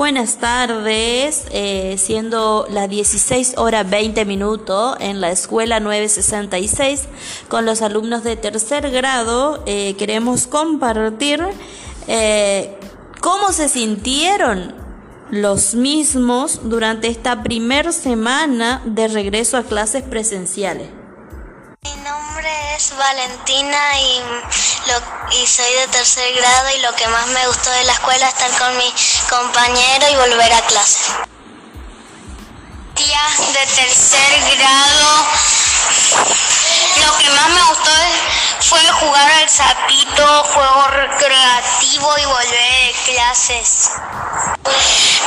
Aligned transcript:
Buenas 0.00 0.38
tardes, 0.38 1.44
eh, 1.50 1.96
siendo 1.98 2.66
las 2.70 2.88
16 2.88 3.58
horas 3.58 3.90
20 3.90 4.24
minutos 4.24 4.96
en 4.98 5.20
la 5.20 5.30
escuela 5.30 5.78
966 5.78 7.06
con 7.48 7.66
los 7.66 7.82
alumnos 7.82 8.24
de 8.24 8.36
tercer 8.36 8.90
grado 8.90 9.62
eh, 9.66 9.96
queremos 9.98 10.46
compartir 10.46 11.44
eh, 12.08 12.78
cómo 13.20 13.52
se 13.52 13.68
sintieron 13.68 14.74
los 15.30 15.74
mismos 15.74 16.60
durante 16.70 17.08
esta 17.08 17.42
primera 17.42 17.92
semana 17.92 18.80
de 18.86 19.06
regreso 19.06 19.58
a 19.58 19.64
clases 19.64 20.02
presenciales. 20.02 20.99
Es 22.80 22.96
Valentina 22.96 24.00
y, 24.00 24.22
y 25.32 25.46
soy 25.46 25.70
de 25.70 25.88
tercer 25.88 26.34
grado 26.34 26.70
y 26.70 26.78
lo 26.78 26.94
que 26.94 27.06
más 27.08 27.26
me 27.26 27.46
gustó 27.46 27.70
de 27.72 27.84
la 27.84 27.92
escuela 27.92 28.26
es 28.26 28.32
estar 28.32 28.50
con 28.58 28.74
mi 28.78 28.94
compañero 29.28 30.06
y 30.10 30.16
volver 30.16 30.50
a 30.50 30.62
clase. 30.62 31.12
Día 32.94 33.22
de 33.52 33.66
tercer 33.66 34.56
grado, 34.56 35.26
lo 37.04 37.18
que 37.18 37.28
más 37.28 37.48
me 37.50 37.62
gustó 37.64 37.90
fue 38.60 38.80
jugar 38.92 39.30
al 39.30 39.48
sapito, 39.50 40.44
juego 40.44 40.86
recreativo 40.88 42.16
y 42.16 42.24
volver 42.24 42.46
de 42.48 42.94
clases. 43.12 43.90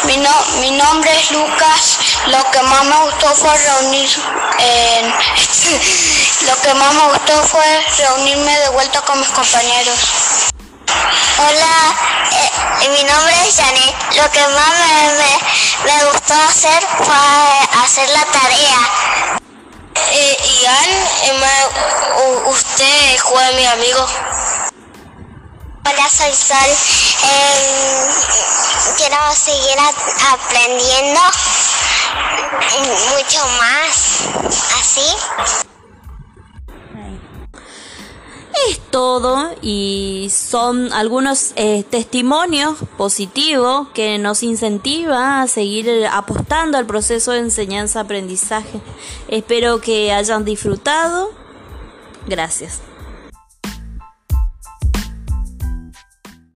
Mi, 0.06 0.18
mi 0.60 0.72
nombre 0.72 1.12
es 1.20 1.32
Lucas. 1.32 1.98
Lo 2.28 2.52
que 2.52 2.62
más 2.64 2.84
me 2.86 2.96
gustó 3.06 3.36
fue 3.36 3.56
reunir. 3.58 4.10
lo 4.18 4.58
que 4.58 5.53
más 6.94 7.06
me 7.06 7.14
gustó 7.14 7.44
fue 7.48 7.86
reunirme 7.98 8.60
de 8.60 8.70
vuelta 8.70 9.02
con 9.02 9.20
mis 9.20 9.30
compañeros. 9.30 9.98
Hola, 11.38 11.96
eh, 12.82 12.90
mi 12.90 13.04
nombre 13.04 13.36
es 13.48 13.56
Janet. 13.56 13.96
Lo 14.16 14.32
que 14.32 14.48
más 14.48 14.74
me, 15.86 15.92
me, 15.92 16.06
gustó 16.06 16.34
hacer 16.34 16.84
fue 16.98 17.84
hacer 17.84 18.10
la 18.10 18.26
tarea. 18.26 18.80
Eh, 20.12 20.38
Ian, 20.62 20.90
eh, 21.24 22.48
usted 22.48 23.20
juega 23.22 23.52
mi 23.52 23.66
amigo. 23.66 24.08
Hola, 25.86 26.10
soy 26.10 26.34
Sol. 26.34 26.78
Eh, 27.24 28.08
quiero 28.98 29.18
seguir 29.36 29.78
aprendiendo 30.32 31.22
mucho 33.10 33.48
más. 33.60 33.90
Así. 34.80 35.16
Es 38.68 38.80
todo 38.94 39.50
y 39.64 40.28
son 40.32 40.94
algunos 40.94 41.54
eh, 41.56 41.84
testimonios 41.90 42.78
positivos 42.96 43.88
que 43.96 44.20
nos 44.20 44.44
incentiva 44.44 45.42
a 45.42 45.48
seguir 45.48 46.06
apostando 46.12 46.78
al 46.78 46.86
proceso 46.86 47.32
de 47.32 47.40
enseñanza-aprendizaje. 47.40 48.80
Espero 49.28 49.82
que 49.82 50.14
hayan 50.14 50.46
disfrutado. 50.46 51.32
Gracias. 52.28 52.93